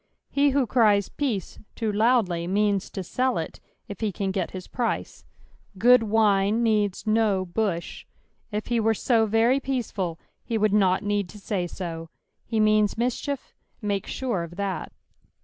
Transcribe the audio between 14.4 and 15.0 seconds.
of that.